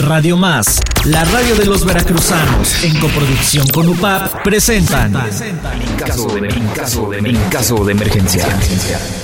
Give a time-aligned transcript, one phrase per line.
[0.00, 5.12] Radio Más, la radio de los veracruzanos, en coproducción con UPAP, presentan.
[5.14, 6.66] En caso de, en
[7.50, 8.44] caso de, emergencia.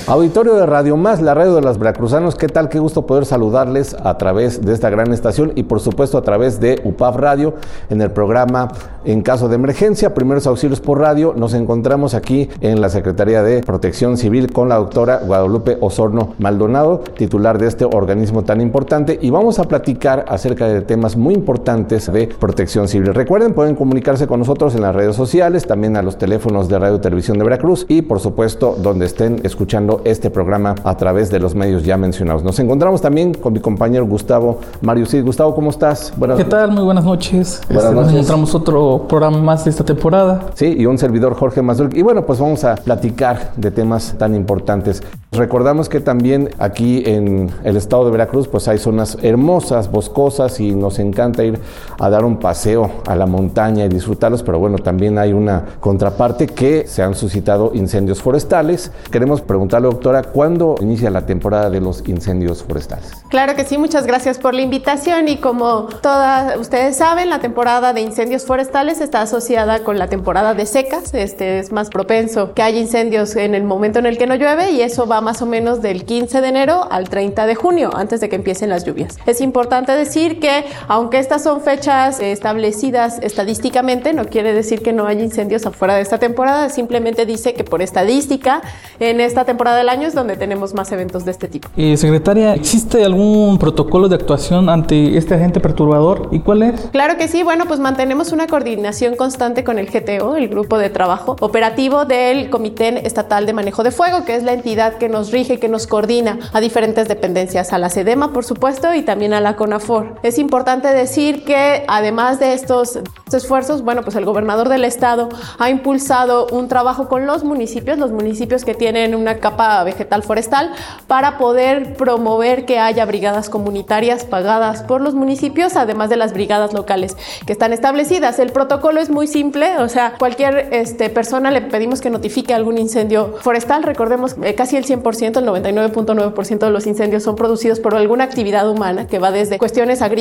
[0.06, 2.68] Auditorio de Radio Más, la radio de los veracruzanos, ¿qué tal?
[2.68, 6.60] Qué gusto poder saludarles a través de esta gran estación y por supuesto a través
[6.60, 7.54] de UPAP Radio
[7.88, 8.68] en el programa
[9.04, 11.32] En caso de emergencia, primeros auxilios por radio.
[11.36, 17.04] Nos encontramos aquí en la Secretaría de Protección Civil con la doctora Guadalupe Osorno Maldonado,
[17.16, 22.10] titular de este organismo tan importante y vamos a platicar acerca de temas muy importantes
[22.12, 23.14] de protección civil.
[23.14, 27.00] Recuerden, pueden comunicarse con nosotros en las redes sociales, también a los teléfonos de Radio
[27.00, 31.54] Televisión de Veracruz y por supuesto donde estén escuchando este programa a través de los
[31.54, 32.42] medios ya mencionados.
[32.42, 35.24] Nos encontramos también con mi compañero Gustavo Mario Cid.
[35.24, 36.12] Gustavo, ¿cómo estás?
[36.16, 36.72] Buenas ¿Qué tal?
[36.72, 37.60] Muy buenas noches.
[37.68, 38.12] Buenas este, noches.
[38.12, 40.50] Nos encontramos otro programa más de esta temporada.
[40.54, 41.90] Sí, y un servidor Jorge Mazur.
[41.96, 45.02] Y bueno, pues vamos a platicar de temas tan importantes.
[45.32, 50.74] Recordamos que también aquí en el estado de Veracruz pues hay zonas hermosas, boscosas y
[50.74, 51.58] nos encanta ir
[51.98, 56.46] a dar un paseo a la montaña y disfrutarlos, pero bueno, también hay una contraparte
[56.46, 58.90] que se han suscitado incendios forestales.
[59.10, 63.12] Queremos preguntarle, doctora, ¿cuándo inicia la temporada de los incendios forestales?
[63.28, 67.92] Claro que sí, muchas gracias por la invitación y como todas ustedes saben, la temporada
[67.92, 72.62] de incendios forestales está asociada con la temporada de secas, este es más propenso que
[72.62, 75.46] haya incendios en el momento en el que no llueve y eso va más o
[75.46, 79.16] menos del 15 de enero al 30 de junio, antes de que empiecen las lluvias.
[79.26, 80.45] Es importante decir que
[80.88, 86.02] aunque estas son fechas establecidas estadísticamente, no quiere decir que no haya incendios afuera de
[86.02, 88.62] esta temporada, simplemente dice que por estadística
[89.00, 91.68] en esta temporada del año es donde tenemos más eventos de este tipo.
[91.76, 96.80] Eh, secretaria, ¿existe algún protocolo de actuación ante este agente perturbador y cuál es?
[96.92, 100.90] Claro que sí, bueno, pues mantenemos una coordinación constante con el GTO, el grupo de
[100.90, 105.30] trabajo operativo del Comité Estatal de Manejo de Fuego, que es la entidad que nos
[105.32, 109.40] rige, que nos coordina a diferentes dependencias, a la SEDEMA, por supuesto, y también a
[109.40, 110.16] la CONAFOR.
[110.22, 112.98] Es importante decir que además de estos
[113.32, 118.12] esfuerzos, bueno, pues el gobernador del estado ha impulsado un trabajo con los municipios, los
[118.12, 120.72] municipios que tienen una capa vegetal forestal,
[121.06, 126.72] para poder promover que haya brigadas comunitarias pagadas por los municipios, además de las brigadas
[126.72, 127.16] locales
[127.46, 128.38] que están establecidas.
[128.38, 132.78] El protocolo es muy simple, o sea, cualquier este, persona le pedimos que notifique algún
[132.78, 133.82] incendio forestal.
[133.82, 138.68] Recordemos que casi el 100%, el 99.9% de los incendios son producidos por alguna actividad
[138.68, 140.15] humana que va desde cuestiones agrícolas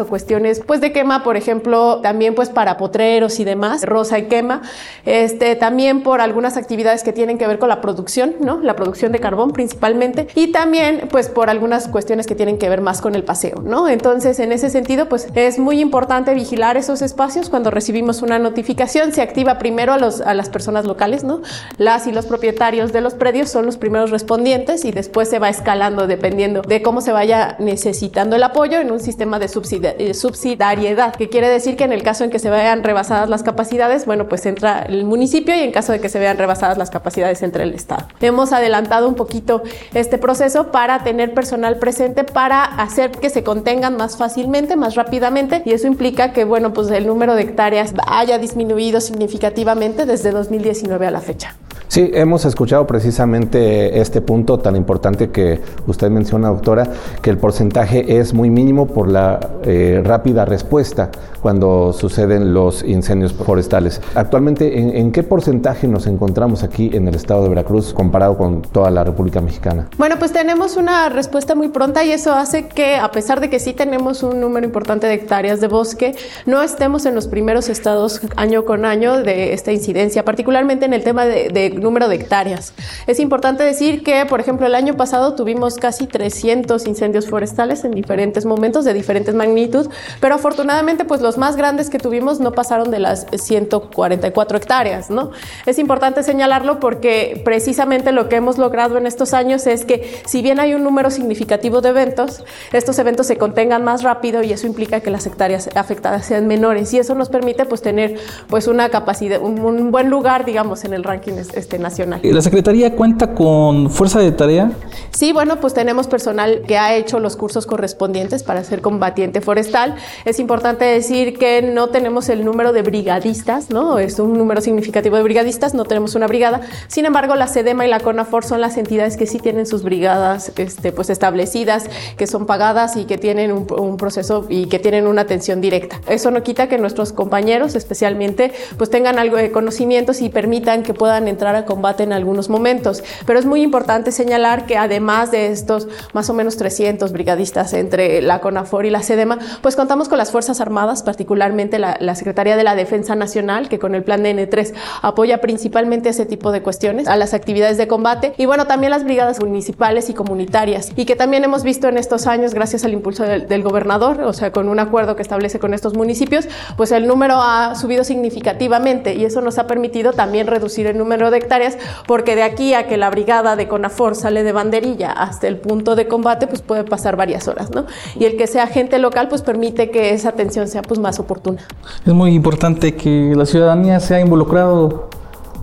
[0.00, 4.24] o cuestiones pues de quema, por ejemplo, también pues para potreros y demás, rosa y
[4.24, 4.62] quema,
[5.06, 8.60] este también por algunas actividades que tienen que ver con la producción, ¿no?
[8.60, 12.80] La producción de carbón principalmente y también pues por algunas cuestiones que tienen que ver
[12.80, 13.88] más con el paseo, ¿no?
[13.88, 19.12] Entonces, en ese sentido, pues es muy importante vigilar esos espacios cuando recibimos una notificación,
[19.12, 21.40] se activa primero a los a las personas locales, ¿no?
[21.78, 25.48] Las y los propietarios de los predios son los primeros respondientes y después se va
[25.48, 31.14] escalando dependiendo de cómo se vaya necesitando el apoyo en un sistema de eh, subsidiariedad,
[31.14, 34.28] que quiere decir que en el caso en que se vean rebasadas las capacidades, bueno,
[34.28, 37.62] pues entra el municipio y en caso de que se vean rebasadas las capacidades entra
[37.62, 38.08] el Estado.
[38.20, 39.62] Hemos adelantado un poquito
[39.94, 45.62] este proceso para tener personal presente para hacer que se contengan más fácilmente, más rápidamente
[45.64, 51.06] y eso implica que, bueno, pues el número de hectáreas haya disminuido significativamente desde 2019
[51.06, 51.56] a la fecha.
[51.90, 55.58] Sí, hemos escuchado precisamente este punto tan importante que
[55.88, 56.86] usted menciona, doctora,
[57.20, 63.32] que el porcentaje es muy mínimo por la eh, rápida respuesta cuando suceden los incendios
[63.32, 64.00] forestales.
[64.14, 68.62] Actualmente, ¿en, ¿en, qué porcentaje nos encontramos aquí en el estado de Veracruz comparado con
[68.62, 69.88] toda la República Mexicana?
[69.98, 73.58] Bueno, pues tenemos una respuesta muy pronta y eso hace que, a pesar de que
[73.58, 76.14] sí tenemos un número importante de hectáreas de bosque,
[76.46, 81.02] no estemos en los primeros estados año con año de esta incidencia, particularmente en el
[81.02, 82.72] tema de, de número de hectáreas.
[83.06, 87.92] Es importante decir que, por ejemplo, el año pasado tuvimos casi 300 incendios forestales en
[87.92, 89.88] diferentes momentos de diferentes magnitud,
[90.20, 95.30] pero afortunadamente pues los más grandes que tuvimos no pasaron de las 144 hectáreas, ¿no?
[95.66, 100.42] Es importante señalarlo porque precisamente lo que hemos logrado en estos años es que si
[100.42, 104.66] bien hay un número significativo de eventos, estos eventos se contengan más rápido y eso
[104.66, 108.18] implica que las hectáreas afectadas sean menores y eso nos permite pues tener
[108.48, 112.20] pues una capacidad, un, un buen lugar digamos en el ranking este, este, nacional.
[112.22, 114.72] ¿La Secretaría cuenta con fuerza de tarea?
[115.10, 119.96] Sí, bueno, pues tenemos personal que ha hecho los cursos correspondientes para ser combatiente forestal.
[120.24, 123.98] Es importante decir que no tenemos el número de brigadistas, ¿no?
[123.98, 126.60] Es un número significativo de brigadistas, no tenemos una brigada.
[126.88, 130.52] Sin embargo, la SEDEMA y la CONAFOR son las entidades que sí tienen sus brigadas
[130.56, 135.22] este, pues establecidas, que son pagadas y que tienen un, proceso y que tienen una
[135.22, 136.00] atención directa.
[136.08, 140.94] Eso no quita que nuestros compañeros, especialmente, pues tengan algo de conocimientos y permitan que
[140.94, 143.02] puedan entrar a combate en algunos momentos.
[143.26, 148.22] Pero es muy importante señalar que además de estos más o menos 300 brigadistas entre
[148.22, 152.56] la CONAFOR y la SEDEMA, pues contamos con las Fuerzas Armadas, particularmente la, la Secretaría
[152.56, 154.72] de la Defensa Nacional, que con el plan de N3
[155.02, 159.02] apoya principalmente ese tipo de cuestiones, a las actividades de combate y bueno, también las
[159.02, 163.24] brigadas municipales y comunitarias y que también hemos visto en estos años gracias al impulso
[163.24, 166.46] del, del gobernador, o sea, con un acuerdo que establece con estos municipios,
[166.76, 171.32] pues el número ha subido significativamente y eso nos ha permitido también reducir el número
[171.32, 171.76] de hectáreas
[172.06, 175.96] porque de aquí a que la brigada de CONAFOR sale de banderilla hasta el punto
[175.96, 177.86] de combate, pues puede pasar varias horas, ¿no?
[178.14, 181.60] Y el que sea gente local, pues permite que esa atención sea pues más oportuna.
[182.04, 185.08] Es muy importante que la ciudadanía sea involucrado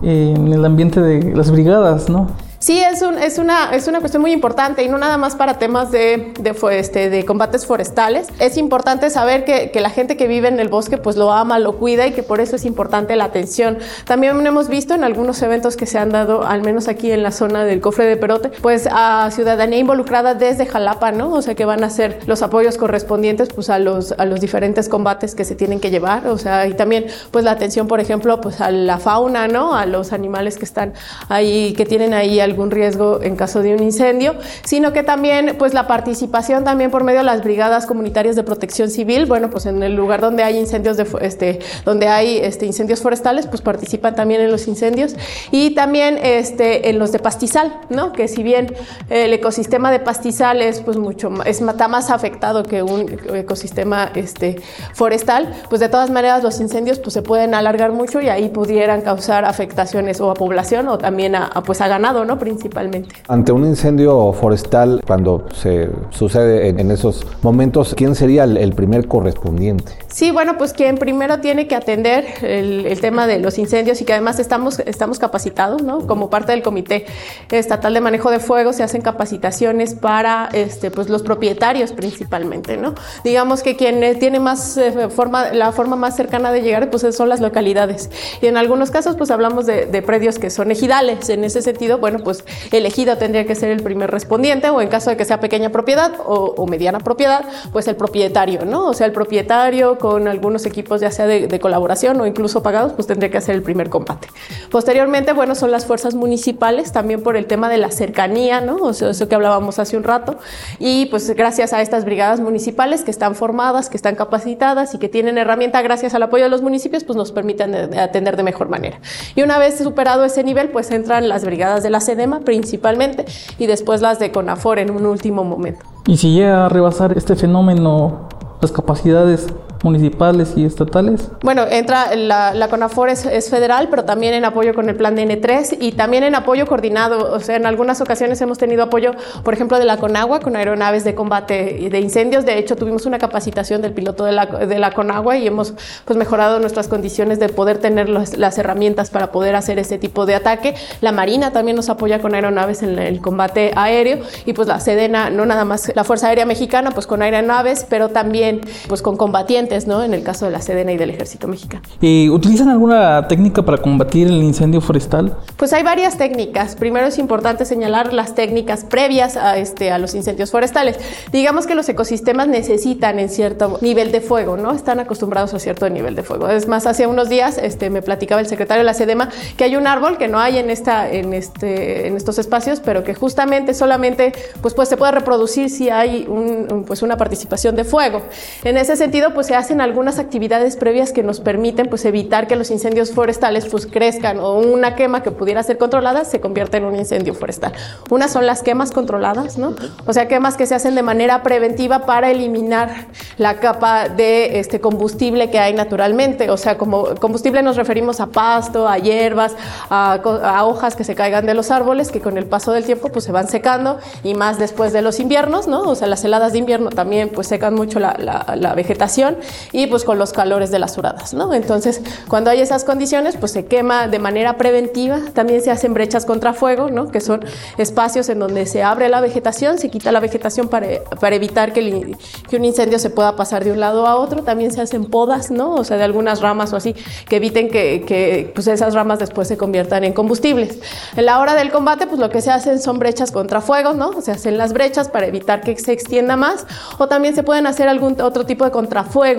[0.02, 2.28] en el ambiente de las brigadas, ¿no?
[2.68, 5.54] Sí, es, un, es, una, es una cuestión muy importante y no nada más para
[5.54, 8.26] temas de, de, este, de combates forestales.
[8.40, 11.58] Es importante saber que, que, la gente que vive en el bosque pues lo ama,
[11.58, 13.78] lo cuida y que por eso es importante la atención.
[14.04, 17.32] También hemos visto en algunos eventos que se han dado, al menos aquí en la
[17.32, 21.32] zona del cofre de Perote, pues a ciudadanía involucrada desde Jalapa, ¿no?
[21.32, 24.90] O sea que van a hacer los apoyos correspondientes pues a los, a los diferentes
[24.90, 28.42] combates que se tienen que llevar, o sea, y también pues la atención, por ejemplo,
[28.42, 29.74] pues a la fauna, ¿no?
[29.74, 30.92] A los animales que están
[31.30, 34.34] ahí, que tienen ahí algún riesgo en caso de un incendio,
[34.64, 38.90] sino que también pues la participación también por medio de las brigadas comunitarias de protección
[38.90, 43.00] civil, bueno, pues en el lugar donde hay incendios de este donde hay este incendios
[43.00, 45.16] forestales, pues participan también en los incendios
[45.50, 48.12] y también este en los de pastizal, ¿no?
[48.12, 48.74] Que si bien
[49.08, 54.60] el ecosistema de pastizal es pues mucho es está más afectado que un ecosistema este
[54.94, 59.02] forestal, pues de todas maneras los incendios pues se pueden alargar mucho y ahí pudieran
[59.02, 62.37] causar afectaciones o a población o también pues a ganado, ¿no?
[62.38, 63.14] Principalmente.
[63.28, 68.72] Ante un incendio forestal, cuando se sucede en, en esos momentos, ¿quién sería el, el,
[68.72, 69.92] primer correspondiente?
[70.08, 74.04] Sí, bueno, pues quien primero tiene que atender el, el, tema de los incendios y
[74.04, 76.06] que además estamos, estamos capacitados, ¿no?
[76.06, 77.06] Como parte del Comité
[77.50, 82.94] Estatal de Manejo de Fuego se hacen capacitaciones para este, pues los propietarios principalmente, ¿no?
[83.24, 87.28] Digamos que quien tiene más eh, forma, la forma más cercana de llegar, pues son
[87.28, 88.10] las localidades.
[88.42, 91.28] Y en algunos casos, pues hablamos de, de predios que son ejidales.
[91.28, 92.27] En ese sentido, bueno, pues
[92.70, 95.70] el ejido tendría que ser el primer respondiente o en caso de que sea pequeña
[95.70, 98.88] propiedad o, mediana propiedad, pues el propietario, ¿no?
[98.88, 103.06] O sea, el propietario con algunos equipos ya sea de, colaboración o incluso pagados, pues
[103.06, 104.28] tendría que hacer el primer combate.
[104.70, 108.76] Posteriormente, bueno, son las fuerzas municipales también por el tema de la cercanía, ¿no?
[108.76, 110.36] O sea, eso que hablábamos hace un rato.
[110.78, 115.08] Y pues gracias a estas brigadas municipales que están formadas, que están capacitadas y que
[115.08, 119.00] tienen herramienta gracias al apoyo de los municipios, pues nos permiten atender de mejor manera.
[119.34, 122.00] Y una vez superado ese nivel, pues entran las brigadas de la
[122.44, 123.24] Principalmente
[123.58, 125.84] y después las de CONAFOR en un último momento.
[126.06, 128.28] Y si llega a rebasar este fenómeno,
[128.60, 129.46] las capacidades
[129.82, 131.30] municipales y estatales?
[131.42, 135.14] Bueno, entra la, la CONAFOR es, es, federal, pero también en apoyo con el plan
[135.14, 137.32] de N3 y también en apoyo coordinado.
[137.32, 139.12] O sea, en algunas ocasiones hemos tenido apoyo,
[139.44, 142.44] por ejemplo, de la CONAGUA con aeronaves de combate de incendios.
[142.44, 146.18] De hecho, tuvimos una capacitación del piloto de la, de la CONAGUA y hemos pues,
[146.18, 150.34] mejorado nuestras condiciones de poder tener los, las herramientas para poder hacer este tipo de
[150.34, 150.74] ataque.
[151.00, 155.30] La Marina también nos apoya con aeronaves en el combate aéreo y pues la Sedena,
[155.30, 159.67] no nada más la Fuerza Aérea Mexicana, pues con aeronaves, pero también pues con combatientes
[159.86, 160.02] ¿no?
[160.02, 161.82] En el caso de la Sedena y del Ejército Mexicano.
[162.00, 165.36] ¿Y utilizan alguna técnica para combatir el incendio forestal?
[165.56, 166.76] Pues hay varias técnicas.
[166.76, 170.98] Primero es importante señalar las técnicas previas a, este, a los incendios forestales.
[171.32, 174.72] Digamos que los ecosistemas necesitan en cierto nivel de fuego, ¿no?
[174.72, 176.48] Están acostumbrados a cierto nivel de fuego.
[176.48, 179.76] Es más, hace unos días este, me platicaba el secretario de la SEDEMA que hay
[179.76, 183.74] un árbol que no hay en, esta, en, este, en estos espacios, pero que justamente
[183.74, 188.22] solamente pues, pues se puede reproducir si hay un, pues, una participación de fuego.
[188.64, 192.56] En ese sentido, pues se hacen algunas actividades previas que nos permiten pues, evitar que
[192.56, 196.84] los incendios forestales pues, crezcan o una quema que pudiera ser controlada se convierta en
[196.84, 197.72] un incendio forestal.
[198.10, 199.74] Una son las quemas controladas, ¿no?
[200.06, 204.80] O sea, quemas que se hacen de manera preventiva para eliminar la capa de este
[204.80, 206.50] combustible que hay naturalmente.
[206.50, 209.56] O sea, como combustible nos referimos a pasto, a hierbas,
[209.90, 213.08] a, a hojas que se caigan de los árboles que con el paso del tiempo
[213.08, 215.82] pues, se van secando y más después de los inviernos, ¿no?
[215.82, 219.36] O sea, las heladas de invierno también pues secan mucho la, la, la vegetación
[219.72, 221.52] y pues con los calores de las suradas, ¿no?
[221.54, 226.24] Entonces, cuando hay esas condiciones, pues se quema de manera preventiva, también se hacen brechas
[226.24, 227.08] contra fuego, ¿no?
[227.08, 227.44] Que son
[227.76, 230.86] espacios en donde se abre la vegetación, se quita la vegetación para,
[231.20, 232.16] para evitar que, el,
[232.48, 235.50] que un incendio se pueda pasar de un lado a otro, también se hacen podas,
[235.50, 235.74] ¿no?
[235.74, 236.94] O sea, de algunas ramas o así,
[237.28, 240.78] que eviten que, que pues esas ramas después se conviertan en combustibles.
[241.16, 244.20] En la hora del combate, pues lo que se hacen son brechas contra fuego, ¿no?
[244.20, 246.66] Se hacen las brechas para evitar que se extienda más,
[246.98, 249.37] o también se pueden hacer algún otro tipo de contrafuego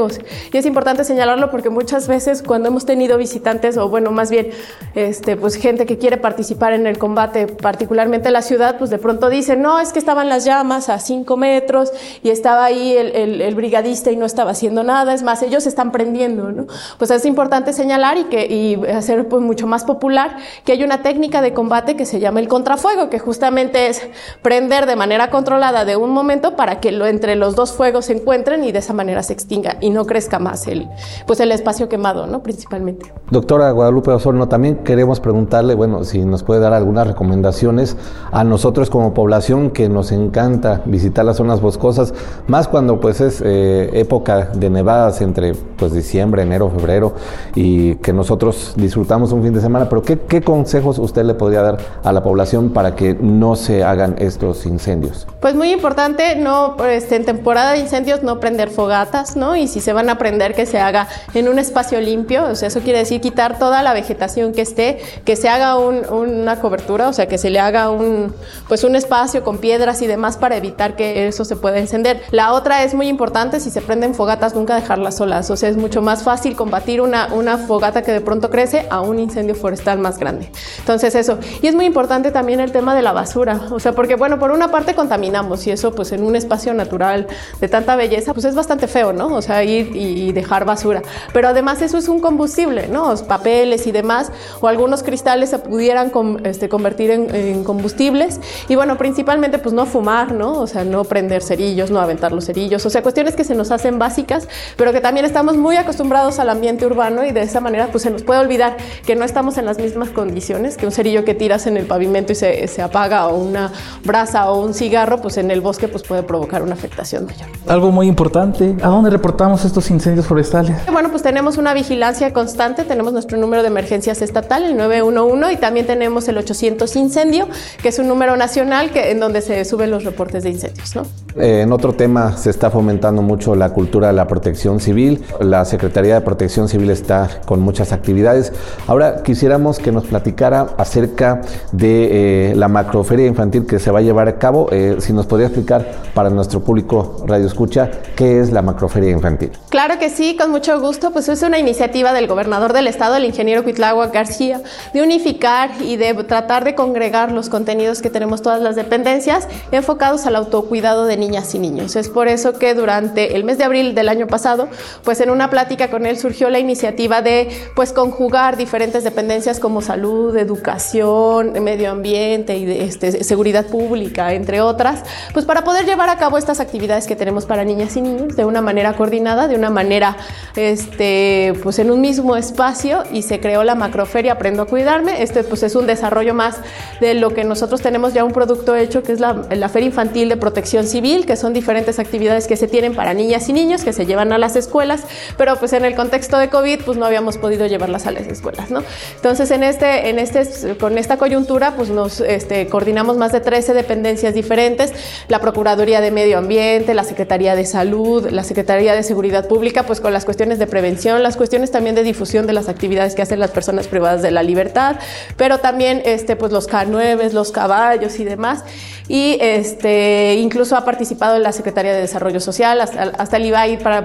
[0.52, 4.50] Y es importante señalarlo porque muchas veces cuando hemos tenido visitantes, o bueno, más bien,
[4.96, 8.98] este, pues gente que quiere participar en el combate, particularmente en la ciudad, pues de
[8.98, 11.92] pronto dicen, no, es que estaban las llamas a cinco metros
[12.24, 16.52] y estaba ahí el, brigadista y no estaba haciendo nada, es más, ellos están prendiendo,
[16.52, 16.68] ¿no?
[16.98, 21.02] Pues es importante señalar y, que, y hacer pues, mucho más popular que hay una
[21.02, 24.08] técnica de combate que se llama el contrafuego, que justamente es
[24.42, 28.64] prender de manera controlada de un momento para que entre los dos fuegos se encuentren
[28.64, 30.90] y de esa manera se extinga no crezca más el,
[31.26, 32.42] pues el espacio quemado, ¿no?
[32.44, 33.12] Principalmente.
[33.32, 37.98] Doctora Guadalupe Osorno, también queremos preguntarle, bueno, si nos puede dar algunas recomendaciones
[38.32, 42.14] a nosotros como población que nos encanta visitar las zonas boscosas,
[42.48, 47.14] más cuando pues es eh, época de nevadas entre pues diciembre, enero, febrero
[47.56, 51.62] y que nosotros disfrutamos un fin de semana, pero ¿qué, qué consejos usted le podría
[51.62, 55.28] dar a la población para que no se hagan estos incendios?
[55.42, 59.56] Pues muy importante, no, este, en temporada de incendios no prender fogatas, ¿no?
[59.56, 62.68] Y si se van a prender, que se haga en un espacio limpio, o sea,
[62.68, 67.14] eso quiere decir quitar toda la vegetación que esté, que se haga una cobertura, o
[67.14, 68.34] sea, que se le haga un,
[68.68, 72.22] pues un espacio con piedras y demás para evitar que eso se pueda encender.
[72.32, 75.78] La otra es muy importante, si se prenden fogatas, nunca dejarlas solas, o sea, es
[75.78, 80.00] mucho más fácil combatir una, una fogata que de pronto crece a un incendio forestal
[80.00, 80.52] más grande.
[80.80, 81.40] Entonces, eso.
[81.62, 84.52] Y es muy importante también el tema de la basura, o sea, porque, bueno, por
[84.52, 87.28] una parte contaminamos y eso, pues en un espacio natural
[87.60, 89.28] de tanta belleza, pues es bastante feo, ¿no?
[89.28, 91.02] O sea, ir y dejar basura.
[91.34, 93.16] Pero además eso es un combustible, ¿no?
[93.28, 96.12] Papeles y demás, o algunos cristales se pudieran
[96.44, 98.40] este, convertir en, combustibles.
[98.68, 100.60] Y bueno, principalmente pues no fumar, ¿no?
[100.60, 102.86] O sea, no prender cerillos, no aventar los cerillos.
[102.86, 104.48] O sea, cuestiones que se nos hacen básicas,
[104.78, 108.10] pero que también estamos muy acostumbrados al ambiente urbano y de esa manera pues se
[108.10, 111.68] nos puede olvidar que no estamos en las mismas condiciones, que un cerillo que tiras
[111.68, 113.72] en el pavimento y se, se apaga o una
[114.04, 117.48] brasa o un cigarro, pues en el bosque pues puede provocar una afectación mayor.
[117.68, 120.78] Algo muy importante, ¿a dónde reportamos estos incendios forestales?
[120.92, 125.58] Bueno, pues tenemos una vigilancia constante, tenemos nuestro número de emergencias estatal, el 911, y
[125.58, 127.48] también tenemos el 800 incendio,
[127.82, 130.96] que es un número nacional que, en donde se suben los reportes de incendios.
[130.96, 131.04] ¿no?
[131.36, 135.24] Eh, en otro tema, se está fomentando mucho la cultura de la protección civil.
[135.40, 138.54] La Secretaría de Protección Civil está con muchas actividades.
[138.88, 141.42] Ahora quisiéramos que nos platicara acerca
[141.72, 144.68] de eh, la macroferia infantil que se va a llevar a cabo.
[144.72, 149.39] Eh, si nos podría explicar para nuestro público Radio Escucha qué es la macroferia infantil.
[149.70, 151.12] Claro que sí, con mucho gusto.
[151.12, 154.62] Pues es una iniciativa del gobernador del estado, el ingeniero Cuitlagua García,
[154.94, 160.26] de unificar y de tratar de congregar los contenidos que tenemos todas las dependencias enfocados
[160.26, 161.96] al autocuidado de niñas y niños.
[161.96, 164.68] Es por eso que durante el mes de abril del año pasado,
[165.04, 169.82] pues en una plática con él surgió la iniciativa de pues conjugar diferentes dependencias como
[169.82, 175.04] salud, educación, medio ambiente y este, seguridad pública, entre otras,
[175.34, 178.46] pues para poder llevar a cabo estas actividades que tenemos para niñas y niños de
[178.46, 180.18] una manera coordinada, de una manera
[180.56, 185.22] este, pues en un mismo espacio y se creó la macroferia Aprendo a Cuidarme.
[185.22, 186.58] Este pues es un desarrollo más
[187.00, 190.30] de lo que nosotros tenemos ya un producto hecho que es la, la Feria Infantil
[190.30, 193.94] de Protección Civil, que son diferentes actividades que se tienen para niñas y niños que
[193.94, 195.04] se llevan a las escuelas,
[195.38, 198.72] pero pues en el contexto de COVID pues no habíamos podido llevarlas a las escuelas,
[198.72, 198.84] ¿no?
[199.16, 203.74] Entonces en este, en este, con esta coyuntura pues nos este, coordinamos más de 13
[203.74, 204.94] dependencias diferentes,
[205.28, 210.00] la Procuraduría de Medio Ambiente, la Secretaría de Salud, la Secretaría de Seguridad Pública, pues
[210.00, 213.38] con las cuestiones de prevención, las cuestiones también de difusión de las actividades que hacen
[213.38, 214.96] las personas privadas de la libertad,
[215.36, 218.64] pero también este, pues los K9, los caballos y demás.
[219.10, 223.80] Y este, incluso ha participado en la Secretaría de Desarrollo Social, hasta, hasta el IBAI
[223.80, 224.04] para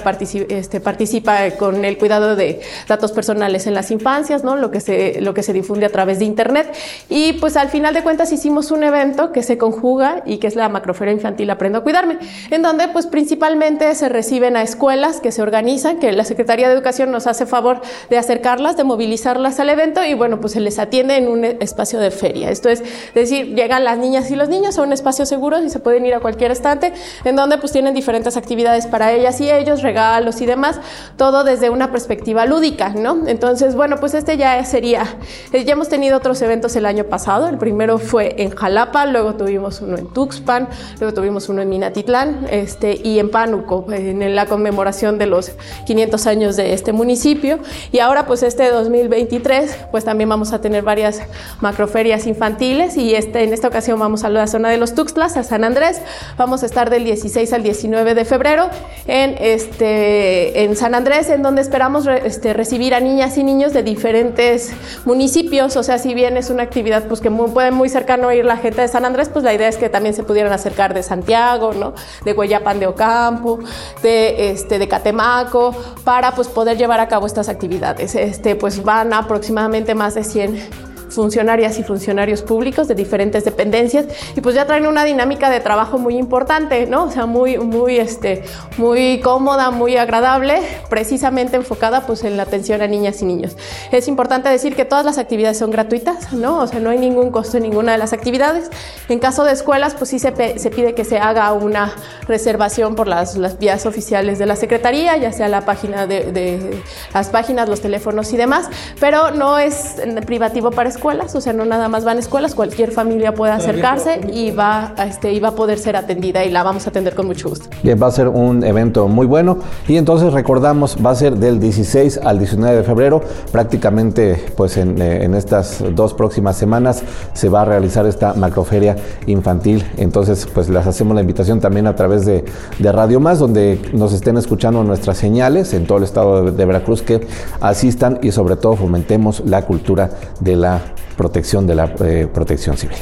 [0.48, 4.56] este, participa con el cuidado de datos personales en las infancias, ¿no?
[4.56, 6.74] lo, que se, lo que se difunde a través de Internet.
[7.08, 10.56] Y pues al final de cuentas hicimos un evento que se conjuga y que es
[10.56, 12.18] la Macroferia Infantil Aprendo a Cuidarme,
[12.50, 16.74] en donde pues principalmente se reciben a escuelas que se organizan, que la Secretaría de
[16.74, 20.78] Educación nos hace favor de acercarlas, de movilizarlas al evento y bueno, pues se les
[20.78, 22.50] atiende en un espacio de feria.
[22.50, 22.82] Esto es
[23.14, 26.14] decir, llegan las niñas y los niños a un espacio seguro y se pueden ir
[26.14, 26.92] a cualquier estante
[27.24, 30.80] en donde pues tienen diferentes actividades para ellas y ellos, regalos y demás,
[31.16, 33.26] todo desde una perspectiva lúdica, ¿no?
[33.26, 35.04] Entonces, bueno, pues este ya sería,
[35.52, 39.80] ya hemos tenido otros eventos el año pasado, el primero fue en Jalapa, luego tuvimos
[39.80, 40.68] uno en Tuxpan,
[40.98, 45.50] luego tuvimos uno en Minatitlán este, y en Pánuco, en la conmemoración de los
[45.86, 47.58] 500 años de este municipio.
[47.90, 51.20] Y ahora, pues este 2023, pues también vamos a tener varias
[51.60, 55.42] macroferias infantiles y este, en esta ocasión vamos a la zona de los Tuxtlas, a
[55.42, 56.00] San Andrés.
[56.36, 58.70] Vamos a estar del 16 al 19 de febrero
[59.06, 63.82] en, este, en San Andrés, en donde esperamos este, recibir a niñas y niños de
[63.82, 64.72] diferentes
[65.04, 65.76] municipios.
[65.76, 68.56] O sea, si bien es una actividad pues, que muy, puede muy cercano ir la
[68.56, 71.72] gente de San Andrés, pues la idea es que también se pudieran acercar de Santiago,
[71.72, 71.94] ¿no?
[72.24, 73.58] de Guayapan de Ocampo,
[74.02, 75.74] de, este, de Catemaco,
[76.04, 78.14] para pues poder llevar a cabo estas actividades.
[78.14, 84.06] Este, pues van aproximadamente más de 100 funcionarias y funcionarios públicos de diferentes dependencias
[84.36, 87.04] y pues ya traen una dinámica de trabajo muy importante, ¿no?
[87.04, 88.42] O sea, muy, muy, este,
[88.76, 93.56] muy cómoda, muy agradable, precisamente enfocada pues en la atención a niñas y niños.
[93.92, 96.60] Es importante decir que todas las actividades son gratuitas, ¿no?
[96.60, 98.70] O sea, no hay ningún costo en ninguna de las actividades.
[99.08, 101.92] En caso de escuelas, pues sí se, se pide que se haga una
[102.26, 106.82] reservación por las, las, vías oficiales de la Secretaría, ya sea la página de, de
[107.12, 108.68] las páginas, los teléfonos y demás,
[108.98, 112.54] pero no es privativo para escuelas escuelas, o sea, no nada más van a escuelas,
[112.54, 116.62] cualquier familia puede acercarse y va, este, y va a poder ser atendida y la
[116.62, 117.68] vamos a atender con mucho gusto.
[117.82, 119.58] Bien, va a ser un evento muy bueno.
[119.86, 123.20] Y entonces recordamos, va a ser del 16 al 19 de febrero,
[123.52, 127.02] prácticamente pues en, eh, en estas dos próximas semanas
[127.34, 128.96] se va a realizar esta macroferia
[129.26, 132.46] infantil, entonces pues les hacemos la invitación también a través de,
[132.78, 136.64] de Radio Más, donde nos estén escuchando nuestras señales en todo el estado de, de
[136.64, 137.26] Veracruz que
[137.60, 140.08] asistan y sobre todo fomentemos la cultura
[140.40, 142.98] de la protección de la eh, protección civil.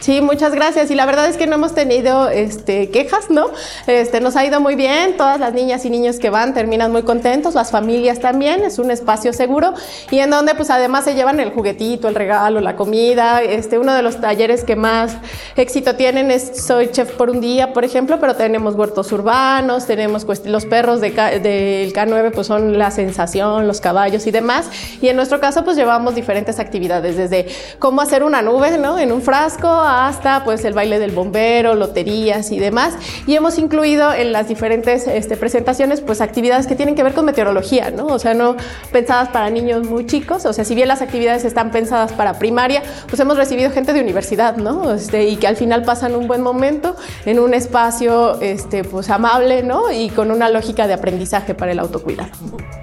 [0.00, 0.90] Sí, muchas gracias.
[0.90, 3.48] Y la verdad es que no hemos tenido este, quejas, ¿no?
[3.86, 5.18] Este, nos ha ido muy bien.
[5.18, 8.62] Todas las niñas y niños que van terminan muy contentos, las familias también.
[8.62, 9.74] Es un espacio seguro
[10.10, 13.42] y en donde, pues, además se llevan el juguetito, el regalo, la comida.
[13.42, 15.18] Este, uno de los talleres que más
[15.56, 20.26] éxito tienen es Soy Chef por un día, por ejemplo, pero tenemos huertos urbanos, tenemos
[20.46, 24.70] los perros del de K9, pues son la sensación, los caballos y demás.
[25.02, 28.98] Y en nuestro caso, pues, llevamos diferentes actividades, desde cómo hacer una nube, ¿no?
[28.98, 32.94] En un frasco hasta pues el baile del bombero, loterías y demás.
[33.26, 37.24] Y hemos incluido en las diferentes este, presentaciones pues actividades que tienen que ver con
[37.24, 38.06] meteorología, ¿no?
[38.06, 38.56] O sea, no
[38.92, 42.82] pensadas para niños muy chicos, o sea, si bien las actividades están pensadas para primaria,
[43.08, 44.92] pues hemos recibido gente de universidad, ¿no?
[44.92, 49.62] Este, y que al final pasan un buen momento en un espacio este, pues amable,
[49.62, 49.90] ¿no?
[49.90, 52.30] Y con una lógica de aprendizaje para el autocuidado.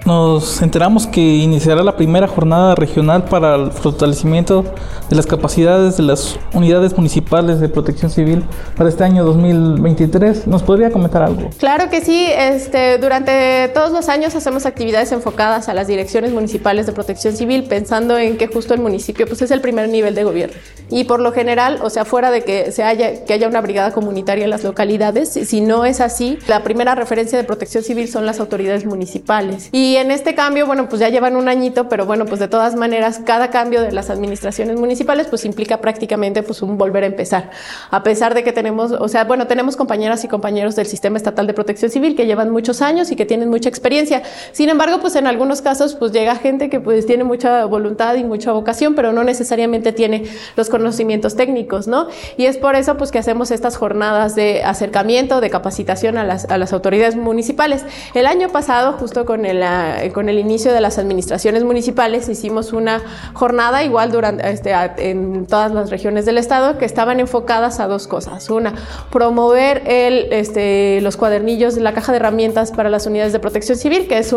[0.04, 4.64] Nos enteramos que iniciará la primera jornada regional para el fortalecimiento
[5.10, 8.44] de las capacidades de las unidades municipales de protección civil
[8.76, 10.48] para este año 2023.
[10.48, 11.48] ¿Nos podría comentar algo?
[11.56, 12.26] Claro que sí.
[12.28, 17.64] Este, durante todos los años hacemos actividades enfocadas a las direcciones municipales de protección civil,
[17.64, 20.56] pensando en que justo el municipio pues, es el primer nivel de gobierno.
[20.90, 23.92] Y por lo general, o sea, fuera de que, se haya, que haya una brigada
[23.92, 28.26] comunitaria en las localidades, si no es así, la primera referencia de protección civil son
[28.26, 29.68] las autoridades municipales.
[29.70, 32.74] Y en este cambio, bueno, pues ya llevan un añito, pero bueno, pues de todas
[32.74, 37.50] maneras, cada cambio de las administraciones municipales pues implica prácticamente pues un volver a empezar.
[37.90, 41.46] A pesar de que tenemos, o sea, bueno, tenemos compañeras y compañeros del Sistema Estatal
[41.46, 44.22] de Protección Civil que llevan muchos años y que tienen mucha experiencia.
[44.52, 48.24] Sin embargo, pues en algunos casos pues llega gente que pues tiene mucha voluntad y
[48.24, 50.24] mucha vocación, pero no necesariamente tiene
[50.56, 52.08] los conocimientos técnicos, ¿no?
[52.36, 56.46] Y es por eso pues que hacemos estas jornadas de acercamiento, de capacitación a las,
[56.46, 57.84] a las autoridades municipales.
[58.14, 62.72] El año pasado, justo con el, uh, con el inicio de las administraciones municipales, hicimos
[62.72, 63.02] una
[63.34, 68.08] jornada igual durante, este, en todas las regiones del estado que estaban enfocadas a dos
[68.08, 68.48] cosas.
[68.50, 68.74] Una,
[69.10, 74.08] promover este, los cuadernillos de la caja de herramientas para las unidades de protección civil,
[74.08, 74.32] que es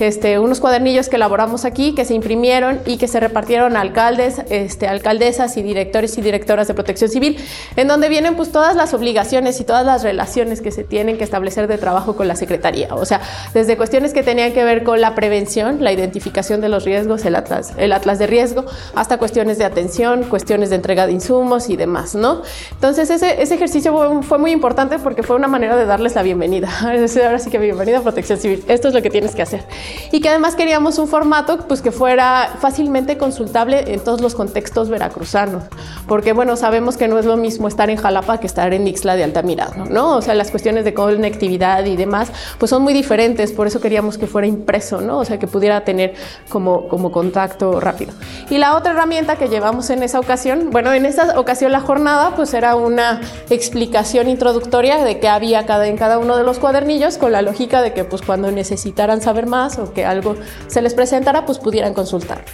[0.00, 4.42] este, unos cuadernillos que elaboramos aquí, que se imprimieron y que se repartieron a alcaldes,
[4.50, 7.38] este, alcaldesas y directores y directoras de protección civil,
[7.76, 11.24] en donde vienen pues todas las obligaciones y todas las relaciones que se tienen que
[11.24, 12.94] establecer de trabajo con la Secretaría.
[12.94, 13.20] O sea,
[13.52, 17.34] desde cuestiones que tenían que ver con la prevención, la identificación de los riesgos, el
[17.34, 21.76] atlas, el atlas de riesgo, hasta cuestiones de atención, cuestiones de entrega de insumos y
[21.76, 22.42] demás, ¿no?
[22.72, 26.68] Entonces ese, ese ejercicio fue, muy importante porque fue una manera de darles la bienvenida.
[26.80, 28.64] Ahora sí que bienvenida a Protección Civil.
[28.68, 29.64] Esto es lo que tienes que hacer.
[30.12, 34.88] Y que además queríamos un formato pues que fuera fácilmente consultable en todos los contextos
[34.88, 35.64] veracruzanos.
[36.06, 39.16] Porque bueno, sabemos que no es lo mismo estar en Jalapa que estar en Ixla
[39.16, 40.16] de Altamirano, ¿no?
[40.16, 43.52] O sea, las cuestiones de conectividad y demás pues son muy diferentes.
[43.52, 45.18] Por eso queríamos que fuera impreso, ¿no?
[45.18, 46.14] O sea, que pudiera tener
[46.48, 48.12] como, como contacto rápido.
[48.50, 52.34] Y la otra herramienta que llevamos en esa ocasión, bueno, en esa ocasión la jornada
[52.36, 57.18] pues era una explicación introductoria de qué había cada, en cada uno de los cuadernillos
[57.18, 60.36] con la lógica de que pues cuando necesitaran saber más o que algo
[60.68, 62.44] se les presentara pues pudieran consultar.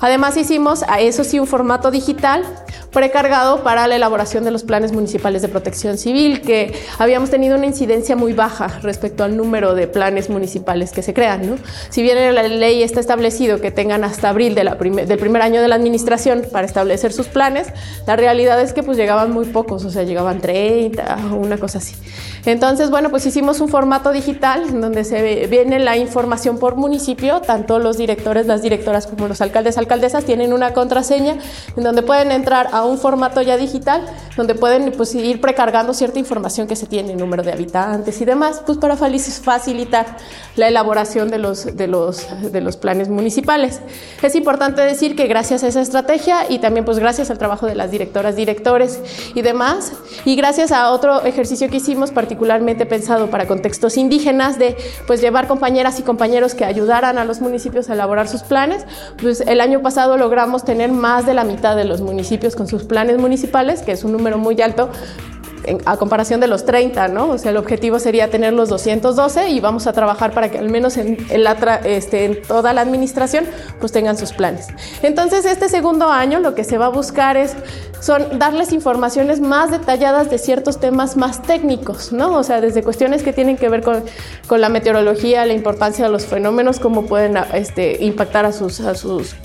[0.00, 2.44] Además hicimos a eso sí un formato digital
[2.92, 7.66] precargado para la elaboración de los planes municipales de protección civil, que habíamos tenido una
[7.66, 11.48] incidencia muy baja respecto al número de planes municipales que se crean.
[11.48, 11.56] ¿no?
[11.88, 15.68] Si bien en la ley está establecido que tengan hasta abril del primer año de
[15.68, 17.68] la administración para establecer sus planes,
[18.06, 21.78] la realidad es que pues llegaban muy pocos, o sea, llegaban 30 o una cosa
[21.78, 21.94] así.
[22.44, 27.40] Entonces, bueno, pues hicimos un formato digital en donde se viene la información por municipio,
[27.40, 31.36] tanto los directores, las directoras como los alcaldes, alcaldesas tienen una contraseña
[31.76, 34.04] en donde pueden entrar a un formato ya digital,
[34.36, 38.60] donde pueden pues, ir precargando cierta información que se tiene, número de habitantes y demás,
[38.66, 40.16] pues para facilitar
[40.56, 43.80] la elaboración de los, de los, de los planes municipales.
[44.20, 47.76] Es importante decir que gracias a esa estrategia y también pues gracias al trabajo de
[47.76, 49.00] las directoras, directores
[49.36, 49.92] y demás,
[50.24, 52.31] y gracias a otro ejercicio que hicimos particularmente
[52.86, 57.90] pensado para contextos indígenas de pues llevar compañeras y compañeros que ayudaran a los municipios
[57.90, 58.84] a elaborar sus planes,
[59.20, 62.84] pues el año pasado logramos tener más de la mitad de los municipios con sus
[62.84, 64.90] planes municipales, que es un número muy alto,
[65.84, 67.30] a comparación de los 30, ¿no?
[67.30, 70.70] O sea, el objetivo sería tener los 212 y vamos a trabajar para que al
[70.70, 71.18] menos en,
[71.84, 73.44] este, en toda la administración
[73.80, 74.68] pues tengan sus planes.
[75.02, 77.54] Entonces, este segundo año lo que se va a buscar es
[78.00, 82.36] son darles informaciones más detalladas de ciertos temas más técnicos, ¿no?
[82.36, 84.02] O sea, desde cuestiones que tienen que ver con,
[84.48, 88.94] con la meteorología, la importancia de los fenómenos, cómo pueden este, impactar a sus, a
[88.94, 89.36] sus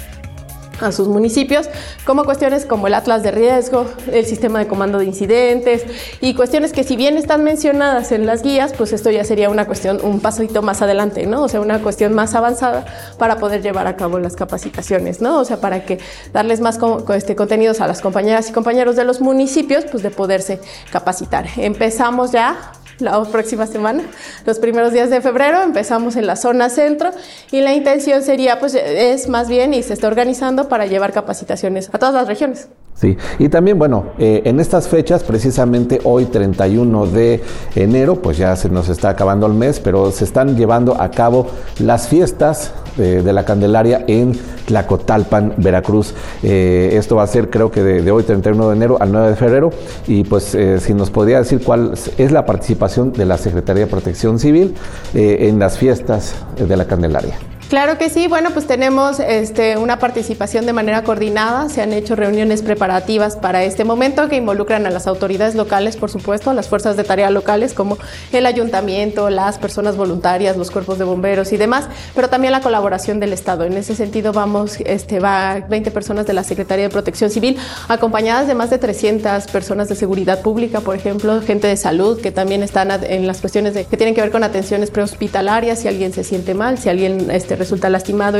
[0.81, 1.69] a sus municipios,
[2.05, 5.85] como cuestiones como el atlas de riesgo, el sistema de comando de incidentes
[6.21, 9.65] y cuestiones que si bien están mencionadas en las guías, pues esto ya sería una
[9.65, 11.43] cuestión un pasito más adelante, ¿no?
[11.43, 12.85] O sea, una cuestión más avanzada
[13.17, 15.39] para poder llevar a cabo las capacitaciones, ¿no?
[15.39, 15.99] O sea, para que
[16.33, 16.79] darles más
[17.15, 20.59] este, contenidos a las compañeras y compañeros de los municipios, pues de poderse
[20.91, 21.47] capacitar.
[21.57, 24.03] Empezamos ya la próxima semana,
[24.45, 27.11] los primeros días de febrero, empezamos en la zona centro
[27.51, 31.89] y la intención sería, pues es más bien y se está organizando para llevar capacitaciones
[31.93, 32.67] a todas las regiones.
[32.99, 37.43] Sí, y también, bueno, eh, en estas fechas, precisamente hoy 31 de
[37.75, 41.45] enero, pues ya se nos está acabando el mes, pero se están llevando a cabo
[41.77, 44.31] las fiestas eh, de la Candelaria en
[44.65, 46.15] Tlacotalpan, Veracruz.
[46.41, 49.35] Eh, esto va a ser creo que de, hoy 31 de enero al 9 de
[49.35, 49.69] febrero
[50.07, 54.39] y pues si nos podría decir cuál es la participación de la Secretaría de Protección
[54.39, 54.73] Civil
[55.13, 57.37] en las fiestas de la Candelaria.
[57.69, 62.15] Claro que sí, bueno, pues tenemos este, una participación de manera coordinada, se han hecho
[62.15, 66.69] reuniones preparativas para este momento que involucran a las autoridades locales, por supuesto, a las
[66.69, 67.97] fuerzas de tarea locales como
[68.31, 73.19] el ayuntamiento, las personas voluntarias, los cuerpos de bomberos y demás, pero también la colaboración
[73.19, 73.65] del Estado.
[73.65, 77.57] En ese sentido vamos, este, va 20 personas de la Secretaría de Protección Civil,
[77.89, 82.31] acompañadas de más de 300 personas de seguridad pública, por ejemplo, gente de salud que
[82.31, 86.13] también están en las cuestiones de, que tienen que ver con atenciones prehospitalarias, si alguien
[86.13, 88.37] se siente mal, si alguien este, resulta lastimado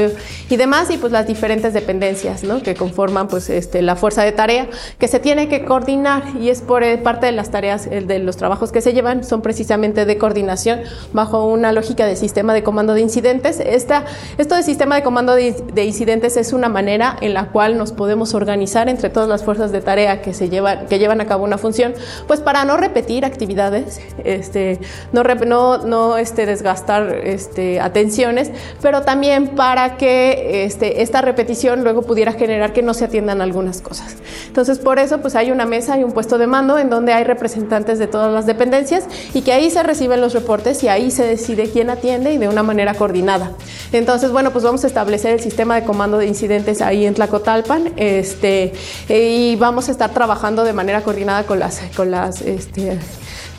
[0.49, 2.61] y demás, y pues las diferentes dependencias ¿no?
[2.61, 4.67] que conforman pues este, la fuerza de tarea
[4.99, 8.37] que se tiene que coordinar y es por eh, parte de las tareas, de los
[8.37, 10.81] trabajos que se llevan, son precisamente de coordinación
[11.13, 13.59] bajo una lógica de sistema de comando de incidentes.
[13.59, 14.05] Esta,
[14.37, 17.91] esto de sistema de comando de, de incidentes es una manera en la cual nos
[17.91, 21.43] podemos organizar entre todas las fuerzas de tarea que, se llevan, que llevan a cabo
[21.43, 21.93] una función,
[22.27, 24.79] pues para no repetir actividades, este,
[25.11, 28.51] no, no, no este, desgastar este, atenciones,
[28.81, 33.79] pero también para que este, esta repetición luego pudiera generar que no se atiendan algunas
[33.79, 34.17] cosas.
[34.47, 37.23] Entonces, por eso, pues hay una mesa y un puesto de mando en donde hay
[37.23, 41.23] representantes de todas las dependencias y que ahí se reciben los reportes y ahí se
[41.23, 43.53] decide quién atiende y de una manera coordinada.
[43.93, 47.93] Entonces, bueno, pues vamos a establecer el sistema de comando de incidentes ahí en Tlacotalpan
[47.95, 48.73] este,
[49.07, 52.99] y vamos a estar trabajando de manera coordinada con las, con este,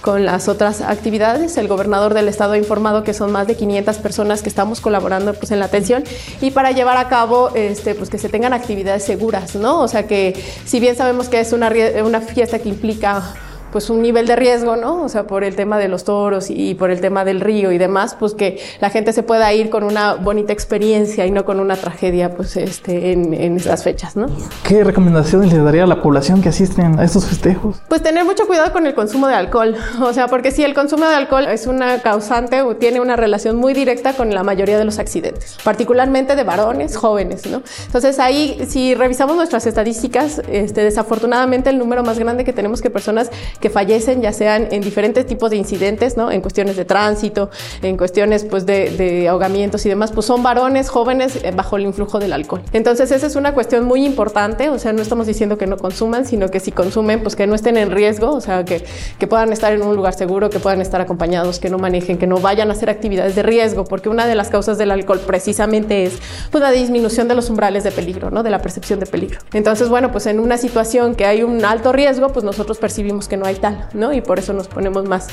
[0.00, 1.56] con las otras actividades.
[1.56, 5.34] El gobernador del estado ha informado que son más de 500 personas que estamos colaborando
[5.34, 6.04] pues, en la atención
[6.40, 9.80] y para llevar a cabo este, pues, que se tengan actividades seguras, ¿no?
[9.80, 10.34] O sea que
[10.64, 11.72] si bien sabemos que es una,
[12.04, 13.34] una fiesta que implica
[13.72, 15.02] pues un nivel de riesgo, ¿no?
[15.02, 17.78] O sea, por el tema de los toros y por el tema del río y
[17.78, 21.60] demás, pues que la gente se pueda ir con una bonita experiencia y no con
[21.60, 24.28] una tragedia, pues este, en, en esas fechas, ¿no?
[24.62, 27.80] ¿Qué recomendaciones le daría a la población que asisten a estos festejos?
[27.88, 31.06] Pues tener mucho cuidado con el consumo de alcohol, o sea, porque si el consumo
[31.06, 34.84] de alcohol es una causante o tiene una relación muy directa con la mayoría de
[34.84, 37.62] los accidentes, particularmente de varones jóvenes, ¿no?
[37.86, 42.90] Entonces ahí, si revisamos nuestras estadísticas, este, desafortunadamente el número más grande que tenemos que
[42.90, 46.30] personas que fallecen, ya sean en diferentes tipos de incidentes, ¿no?
[46.30, 47.50] En cuestiones de tránsito,
[47.82, 52.18] en cuestiones pues de, ahogamientos y demás, pues son varones jóvenes eh, bajo el influjo
[52.18, 52.62] del alcohol.
[52.72, 56.24] Entonces esa es una cuestión muy importante, o sea, no estamos diciendo que no consuman,
[56.24, 58.84] sino que si consumen, pues que no estén en riesgo, o sea, que,
[59.18, 62.26] que puedan estar en un lugar seguro, que puedan estar acompañados, que no manejen, que
[62.26, 66.04] no vayan a hacer actividades de riesgo, porque una de las causas del alcohol precisamente
[66.04, 66.18] es
[66.50, 68.42] pues la disminución de los umbrales de peligro, ¿no?
[68.42, 69.40] De la percepción de peligro.
[69.52, 73.36] Entonces, bueno, pues en una situación que hay un alto riesgo, pues nosotros percibimos que
[73.36, 74.12] no hay tal, ¿no?
[74.12, 75.26] Y por eso nos ponemos más,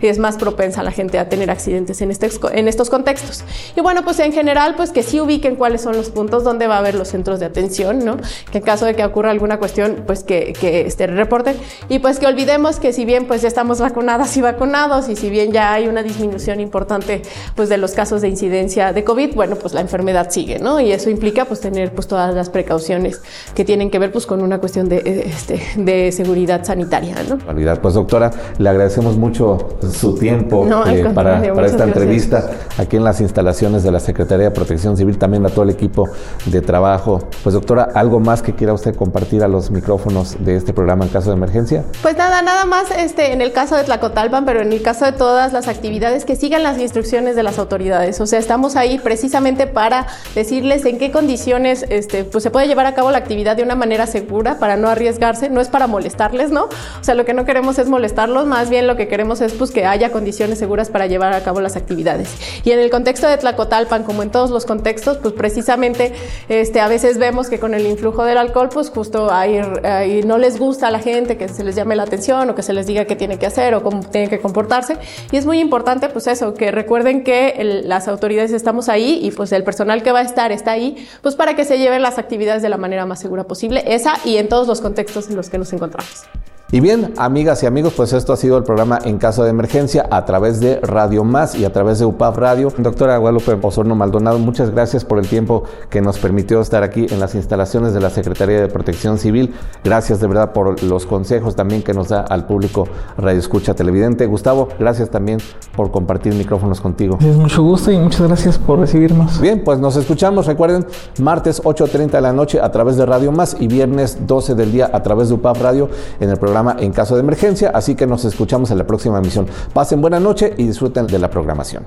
[0.00, 3.44] es más propensa la gente a tener accidentes en, este, en estos contextos.
[3.76, 6.76] Y bueno, pues en general, pues que sí ubiquen cuáles son los puntos donde va
[6.76, 8.16] a haber los centros de atención, ¿no?
[8.50, 11.56] Que en caso de que ocurra alguna cuestión, pues que, que este, reporten.
[11.88, 15.30] Y pues que olvidemos que si bien pues ya estamos vacunadas y vacunados y si
[15.30, 17.22] bien ya hay una disminución importante
[17.54, 20.80] pues de los casos de incidencia de COVID, bueno, pues la enfermedad sigue, ¿no?
[20.80, 23.20] Y eso implica pues tener pues todas las precauciones
[23.54, 27.38] que tienen que ver pues con una cuestión de, este, de seguridad sanitaria, ¿no?
[27.80, 33.20] Pues doctora, le agradecemos mucho su tiempo eh, para, para, esta entrevista aquí en las
[33.20, 36.08] instalaciones de la Secretaría de Protección Civil, también a todo el equipo
[36.44, 37.20] de trabajo.
[37.42, 41.10] Pues doctora, ¿algo más que quiera usted compartir a los micrófonos de este programa en
[41.10, 41.84] caso de emergencia?
[42.02, 45.12] Pues nada, nada más este, en el caso de Tlacotalpan, pero en el caso de
[45.12, 48.20] todas las actividades que sigan las instrucciones de las autoridades.
[48.20, 52.84] O sea, estamos ahí precisamente para decirles en qué condiciones este, pues se puede llevar
[52.84, 56.50] a cabo la actividad de una manera segura para no arriesgarse, no es para molestarles,
[56.50, 56.64] ¿no?
[56.64, 59.70] O sea, lo que no queremos es molestarlos, más bien lo que queremos es pues,
[59.70, 62.28] que haya condiciones seguras para llevar a cabo las actividades.
[62.64, 66.12] Y en el contexto de Tlacotalpan, como en todos los contextos, pues precisamente
[66.48, 70.36] este, a veces vemos que con el influjo del alcohol, pues justo ahí, ahí no
[70.38, 72.86] les gusta a la gente que se les llame la atención o que se les
[72.86, 74.96] diga qué tiene que hacer o cómo tiene que comportarse.
[75.30, 79.52] Y es muy importante, pues eso, que recuerden que las autoridades estamos ahí y pues
[79.52, 82.62] el personal que va a estar está ahí, pues para que se lleven las actividades
[82.62, 85.58] de la manera más segura posible, esa y en todos los contextos en los que
[85.58, 86.24] nos encontramos.
[86.72, 90.08] Y bien, amigas y amigos, pues esto ha sido el programa En Caso de Emergencia
[90.10, 92.72] a través de Radio Más y a través de UPAF Radio.
[92.76, 97.20] Doctora Guadalupe Osorno Maldonado, muchas gracias por el tiempo que nos permitió estar aquí en
[97.20, 99.54] las instalaciones de la Secretaría de Protección Civil.
[99.84, 104.26] Gracias de verdad por los consejos también que nos da al público Radio Escucha Televidente.
[104.26, 105.38] Gustavo, gracias también
[105.76, 107.16] por compartir micrófonos contigo.
[107.20, 109.40] Es mucho gusto y muchas gracias por recibirnos.
[109.40, 110.84] Bien, pues nos escuchamos, recuerden,
[111.20, 114.90] martes 8.30 de la noche a través de Radio Más y viernes 12 del día
[114.92, 118.24] a través de UPAF Radio en el programa en caso de emergencia, así que nos
[118.24, 119.46] escuchamos en la próxima emisión.
[119.72, 121.86] Pasen buena noche y disfruten de la programación.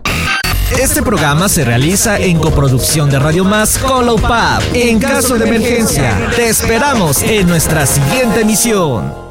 [0.78, 4.06] Este programa se realiza en coproducción de Radio Más con
[4.74, 9.29] En caso de emergencia, te esperamos en nuestra siguiente emisión.